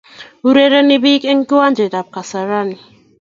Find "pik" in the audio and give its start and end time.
1.03-1.21